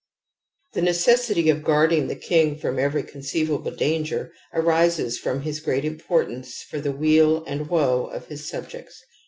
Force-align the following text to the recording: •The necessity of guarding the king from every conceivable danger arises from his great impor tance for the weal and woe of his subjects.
•The 0.73 0.81
necessity 0.81 1.47
of 1.51 1.63
guarding 1.63 2.07
the 2.07 2.15
king 2.15 2.57
from 2.57 2.79
every 2.79 3.03
conceivable 3.03 3.69
danger 3.69 4.31
arises 4.51 5.19
from 5.19 5.41
his 5.43 5.59
great 5.59 5.83
impor 5.83 6.25
tance 6.25 6.63
for 6.63 6.79
the 6.81 6.91
weal 6.91 7.43
and 7.45 7.69
woe 7.69 8.05
of 8.07 8.25
his 8.25 8.49
subjects. 8.49 8.99